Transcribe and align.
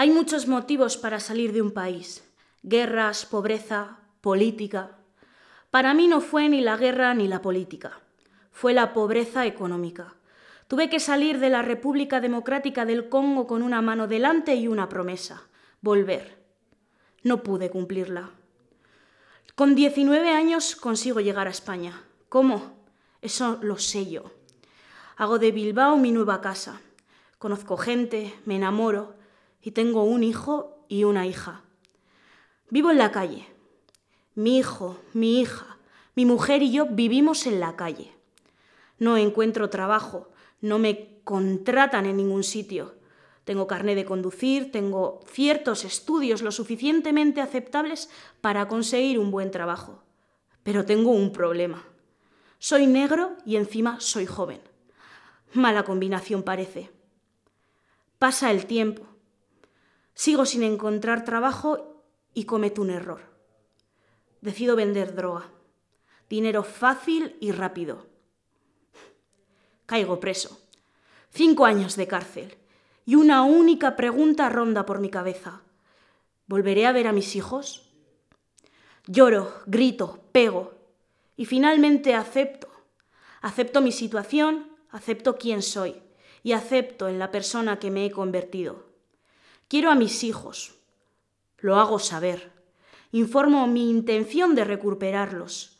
Hay 0.00 0.10
muchos 0.10 0.46
motivos 0.46 0.96
para 0.96 1.18
salir 1.18 1.52
de 1.52 1.60
un 1.60 1.72
país. 1.72 2.22
Guerras, 2.62 3.26
pobreza, 3.26 3.98
política. 4.20 4.92
Para 5.72 5.92
mí 5.92 6.06
no 6.06 6.20
fue 6.20 6.48
ni 6.48 6.60
la 6.60 6.76
guerra 6.76 7.14
ni 7.14 7.26
la 7.26 7.42
política. 7.42 7.98
Fue 8.52 8.72
la 8.72 8.92
pobreza 8.92 9.44
económica. 9.44 10.14
Tuve 10.68 10.88
que 10.88 11.00
salir 11.00 11.40
de 11.40 11.50
la 11.50 11.62
República 11.62 12.20
Democrática 12.20 12.84
del 12.84 13.08
Congo 13.08 13.48
con 13.48 13.60
una 13.60 13.82
mano 13.82 14.06
delante 14.06 14.54
y 14.54 14.68
una 14.68 14.88
promesa. 14.88 15.48
Volver. 15.80 16.44
No 17.24 17.42
pude 17.42 17.68
cumplirla. 17.68 18.30
Con 19.56 19.74
19 19.74 20.30
años 20.30 20.76
consigo 20.76 21.18
llegar 21.18 21.48
a 21.48 21.50
España. 21.50 22.04
¿Cómo? 22.28 22.84
Eso 23.20 23.58
lo 23.62 23.78
sé 23.78 24.08
yo. 24.08 24.30
Hago 25.16 25.40
de 25.40 25.50
Bilbao 25.50 25.96
mi 25.96 26.12
nueva 26.12 26.40
casa. 26.40 26.80
Conozco 27.40 27.76
gente, 27.76 28.32
me 28.44 28.54
enamoro, 28.54 29.18
y 29.62 29.72
tengo 29.72 30.04
un 30.04 30.22
hijo 30.22 30.84
y 30.88 31.04
una 31.04 31.26
hija. 31.26 31.62
Vivo 32.70 32.90
en 32.90 32.98
la 32.98 33.10
calle. 33.10 33.46
Mi 34.34 34.58
hijo, 34.58 34.98
mi 35.14 35.40
hija, 35.40 35.78
mi 36.14 36.24
mujer 36.24 36.62
y 36.62 36.70
yo 36.70 36.86
vivimos 36.86 37.46
en 37.46 37.60
la 37.60 37.76
calle. 37.76 38.12
No 38.98 39.16
encuentro 39.16 39.70
trabajo, 39.70 40.28
no 40.60 40.78
me 40.78 41.20
contratan 41.24 42.06
en 42.06 42.16
ningún 42.16 42.44
sitio. 42.44 42.94
Tengo 43.44 43.66
carné 43.66 43.94
de 43.94 44.04
conducir, 44.04 44.70
tengo 44.70 45.20
ciertos 45.26 45.84
estudios 45.84 46.42
lo 46.42 46.52
suficientemente 46.52 47.40
aceptables 47.40 48.10
para 48.40 48.68
conseguir 48.68 49.18
un 49.18 49.30
buen 49.30 49.50
trabajo. 49.50 50.02
Pero 50.62 50.84
tengo 50.84 51.12
un 51.12 51.32
problema. 51.32 51.84
Soy 52.58 52.86
negro 52.86 53.36
y 53.46 53.56
encima 53.56 54.00
soy 54.00 54.26
joven. 54.26 54.60
Mala 55.54 55.84
combinación 55.84 56.42
parece. 56.42 56.90
Pasa 58.18 58.50
el 58.50 58.66
tiempo. 58.66 59.07
Sigo 60.18 60.46
sin 60.46 60.64
encontrar 60.64 61.24
trabajo 61.24 62.02
y 62.34 62.42
cometo 62.42 62.82
un 62.82 62.90
error. 62.90 63.20
Decido 64.40 64.74
vender 64.74 65.14
droga. 65.14 65.48
Dinero 66.28 66.64
fácil 66.64 67.36
y 67.40 67.52
rápido. 67.52 68.04
Caigo 69.86 70.18
preso. 70.18 70.60
Cinco 71.30 71.66
años 71.66 71.94
de 71.94 72.08
cárcel. 72.08 72.56
Y 73.06 73.14
una 73.14 73.44
única 73.44 73.94
pregunta 73.94 74.48
ronda 74.48 74.84
por 74.84 74.98
mi 74.98 75.08
cabeza. 75.08 75.62
¿Volveré 76.48 76.86
a 76.86 76.92
ver 76.92 77.06
a 77.06 77.12
mis 77.12 77.36
hijos? 77.36 77.88
Lloro, 79.06 79.62
grito, 79.66 80.18
pego. 80.32 80.74
Y 81.36 81.44
finalmente 81.44 82.16
acepto. 82.16 82.66
Acepto 83.40 83.80
mi 83.80 83.92
situación, 83.92 84.68
acepto 84.90 85.38
quién 85.38 85.62
soy 85.62 86.02
y 86.42 86.54
acepto 86.54 87.06
en 87.06 87.20
la 87.20 87.30
persona 87.30 87.78
que 87.78 87.92
me 87.92 88.04
he 88.04 88.10
convertido. 88.10 88.87
Quiero 89.68 89.90
a 89.90 89.94
mis 89.94 90.24
hijos. 90.24 90.74
Lo 91.58 91.76
hago 91.76 91.98
saber. 91.98 92.52
Informo 93.12 93.66
mi 93.66 93.90
intención 93.90 94.54
de 94.54 94.64
recuperarlos. 94.64 95.78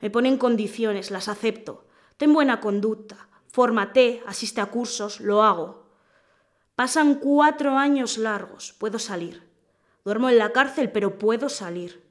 Me 0.00 0.10
ponen 0.10 0.38
condiciones, 0.38 1.12
las 1.12 1.28
acepto. 1.28 1.86
Ten 2.16 2.32
buena 2.32 2.60
conducta. 2.60 3.28
Fórmate, 3.46 4.22
asiste 4.26 4.60
a 4.60 4.66
cursos, 4.66 5.20
lo 5.20 5.42
hago. 5.44 5.86
Pasan 6.74 7.16
cuatro 7.16 7.76
años 7.76 8.18
largos. 8.18 8.72
Puedo 8.72 8.98
salir. 8.98 9.48
Duermo 10.04 10.28
en 10.28 10.38
la 10.38 10.50
cárcel, 10.50 10.90
pero 10.90 11.18
puedo 11.18 11.48
salir. 11.48 12.02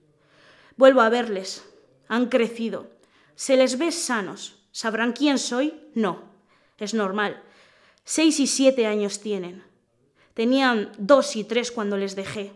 Vuelvo 0.78 1.02
a 1.02 1.10
verles. 1.10 1.64
Han 2.08 2.28
crecido. 2.28 2.88
Se 3.36 3.58
les 3.58 3.78
ve 3.78 3.92
sanos. 3.92 4.64
¿Sabrán 4.72 5.12
quién 5.12 5.40
soy? 5.40 5.90
No. 5.94 6.22
Es 6.78 6.94
normal. 6.94 7.44
Seis 8.06 8.40
y 8.40 8.48
siete 8.48 8.86
años 8.86 9.20
tienen. 9.20 9.64
Tenían 10.38 10.92
dos 11.00 11.36
y 11.36 11.44
tres 11.44 11.72
cuando 11.72 11.98
les 11.98 12.16
dejé. 12.16 12.54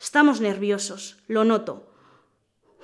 Estamos 0.00 0.40
nerviosos, 0.40 1.22
lo 1.28 1.44
noto. 1.44 1.94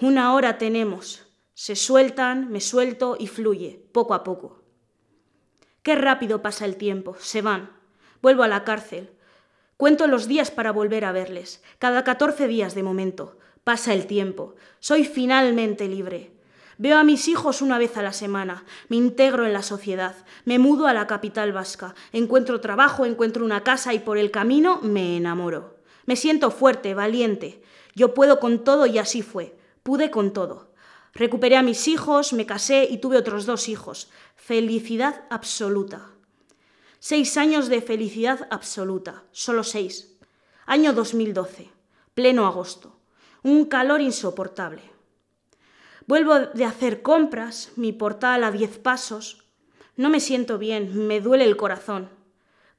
Una 0.00 0.34
hora 0.34 0.56
tenemos. 0.56 1.26
Se 1.54 1.74
sueltan, 1.74 2.48
me 2.48 2.60
suelto 2.60 3.16
y 3.18 3.26
fluye, 3.26 3.84
poco 3.90 4.14
a 4.14 4.22
poco. 4.22 4.62
Qué 5.82 5.96
rápido 5.96 6.42
pasa 6.42 6.64
el 6.64 6.76
tiempo, 6.76 7.16
se 7.18 7.42
van. 7.42 7.72
Vuelvo 8.22 8.44
a 8.44 8.48
la 8.48 8.62
cárcel. 8.62 9.10
Cuento 9.76 10.06
los 10.06 10.28
días 10.28 10.52
para 10.52 10.70
volver 10.70 11.06
a 11.06 11.10
verles. 11.10 11.60
Cada 11.80 12.04
catorce 12.04 12.46
días 12.46 12.76
de 12.76 12.84
momento. 12.84 13.36
Pasa 13.64 13.94
el 13.94 14.06
tiempo. 14.06 14.54
Soy 14.78 15.02
finalmente 15.02 15.88
libre. 15.88 16.39
Veo 16.80 16.96
a 16.96 17.04
mis 17.04 17.28
hijos 17.28 17.60
una 17.60 17.76
vez 17.76 17.98
a 17.98 18.02
la 18.02 18.14
semana, 18.14 18.64
me 18.88 18.96
integro 18.96 19.44
en 19.44 19.52
la 19.52 19.62
sociedad, 19.62 20.16
me 20.46 20.58
mudo 20.58 20.86
a 20.86 20.94
la 20.94 21.06
capital 21.06 21.52
vasca, 21.52 21.94
encuentro 22.10 22.62
trabajo, 22.62 23.04
encuentro 23.04 23.44
una 23.44 23.62
casa 23.62 23.92
y 23.92 23.98
por 23.98 24.16
el 24.16 24.30
camino 24.30 24.80
me 24.80 25.18
enamoro. 25.18 25.76
Me 26.06 26.16
siento 26.16 26.50
fuerte, 26.50 26.94
valiente. 26.94 27.62
Yo 27.94 28.14
puedo 28.14 28.40
con 28.40 28.64
todo 28.64 28.86
y 28.86 28.96
así 28.96 29.20
fue. 29.20 29.58
Pude 29.82 30.10
con 30.10 30.32
todo. 30.32 30.72
Recuperé 31.12 31.58
a 31.58 31.62
mis 31.62 31.86
hijos, 31.86 32.32
me 32.32 32.46
casé 32.46 32.88
y 32.90 32.96
tuve 32.96 33.18
otros 33.18 33.44
dos 33.44 33.68
hijos. 33.68 34.08
Felicidad 34.34 35.24
absoluta. 35.28 36.06
Seis 36.98 37.36
años 37.36 37.68
de 37.68 37.82
felicidad 37.82 38.48
absoluta, 38.50 39.24
solo 39.32 39.64
seis. 39.64 40.16
Año 40.64 40.94
2012, 40.94 41.70
pleno 42.14 42.46
agosto. 42.46 42.96
Un 43.42 43.66
calor 43.66 44.00
insoportable. 44.00 44.89
Vuelvo 46.10 46.40
de 46.40 46.64
hacer 46.64 47.02
compras, 47.02 47.70
mi 47.76 47.92
portal 47.92 48.42
a 48.42 48.50
diez 48.50 48.78
pasos. 48.78 49.44
No 49.94 50.10
me 50.10 50.18
siento 50.18 50.58
bien, 50.58 51.06
me 51.06 51.20
duele 51.20 51.44
el 51.44 51.56
corazón. 51.56 52.08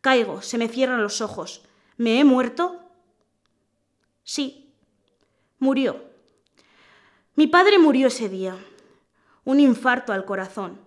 Caigo, 0.02 0.42
se 0.42 0.58
me 0.58 0.68
cierran 0.68 1.02
los 1.02 1.22
ojos. 1.22 1.64
¿Me 1.96 2.20
he 2.20 2.26
muerto? 2.26 2.82
Sí, 4.26 4.76
murió. 5.60 6.04
Mi 7.36 7.48
padre 7.48 7.80
murió 7.80 8.08
ese 8.08 8.28
día. 8.28 8.58
Un 9.46 9.62
infarto 9.62 10.12
al 10.12 10.26
corazón. 10.26 10.82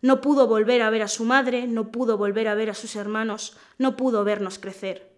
No 0.00 0.22
pudo 0.22 0.46
volver 0.46 0.80
a 0.80 0.88
ver 0.88 1.02
a 1.02 1.08
su 1.08 1.26
madre, 1.26 1.66
no 1.66 1.92
pudo 1.92 2.16
volver 2.16 2.48
a 2.48 2.54
ver 2.54 2.70
a 2.70 2.74
sus 2.74 2.96
hermanos, 2.96 3.54
no 3.76 3.98
pudo 3.98 4.24
vernos 4.24 4.58
crecer. 4.58 5.12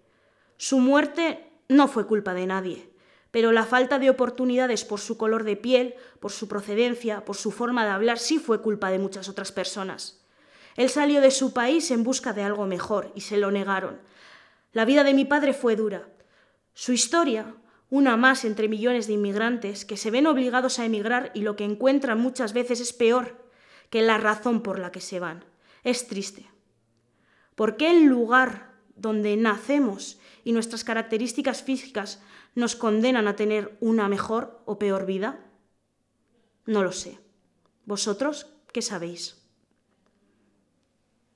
Su 0.57 0.81
muerte 0.81 1.53
no 1.69 1.87
fue 1.87 2.09
culpa 2.09 2.35
de 2.35 2.47
nadie 2.49 2.94
pero 3.35 3.51
la 3.51 3.65
falta 3.65 3.99
de 3.99 4.11
oportunidades 4.11 4.85
por 4.85 5.01
su 5.01 5.17
color 5.17 5.43
de 5.43 5.57
piel, 5.57 5.97
por 6.21 6.31
su 6.31 6.47
procedencia, 6.47 7.25
por 7.25 7.35
su 7.35 7.51
forma 7.51 7.85
de 7.85 7.91
hablar, 7.91 8.21
sí 8.21 8.39
fue 8.39 8.63
culpa 8.63 8.91
de 8.91 9.01
muchas 9.01 9.29
otras 9.29 9.51
personas. 9.51 10.25
Él 10.77 10.89
salió 10.89 11.21
de 11.21 11.33
su 11.33 11.53
país 11.53 11.91
en 11.91 12.05
busca 12.05 12.33
de 12.33 12.45
algo 12.45 12.67
mejor 12.67 13.11
y 13.17 13.23
se 13.23 13.37
lo 13.37 13.51
negaron. 13.51 14.01
La 14.71 14.85
vida 14.85 15.03
de 15.03 15.15
mi 15.15 15.25
padre 15.25 15.53
fue 15.53 15.75
dura. 15.75 16.07
Su 16.75 16.93
historia, 16.93 17.57
una 17.91 18.17
más 18.17 18.45
entre 18.45 18.69
millones 18.69 19.09
de 19.09 19.15
inmigrantes 19.15 19.85
que 19.85 19.97
se 19.97 20.13
ven 20.13 20.29
obligados 20.29 20.79
a 20.79 20.85
emigrar 20.85 21.33
y 21.35 21.41
lo 21.41 21.57
que 21.57 21.65
encuentran 21.65 22.21
muchas 22.21 22.53
veces 22.53 22.81
es 22.81 22.93
peor 22.93 23.49
que 23.91 24.03
la 24.03 24.17
razón 24.17 24.63
por 24.63 24.79
la 24.79 24.93
que 24.93 25.01
se 25.01 25.19
van. 25.19 25.45
Es 25.83 26.07
triste. 26.07 26.49
¿Por 27.57 27.77
qué 27.77 27.91
el 27.91 28.05
lugar 28.05 28.71
donde 28.95 29.37
nacemos 29.37 30.21
y 30.45 30.53
nuestras 30.53 30.85
características 30.85 31.63
físicas 31.63 32.21
nos 32.55 32.77
condenan 32.77 33.27
a 33.27 33.37
tener 33.37 33.77
una 33.81 34.09
mejor 34.09 34.63
o 34.67 34.79
peor 34.79 35.07
vida? 35.07 35.41
No 36.67 36.83
lo 36.83 36.93
sé. 36.93 37.19
¿Vosotros 37.87 38.47
qué 38.73 38.83
sabéis? 38.83 39.44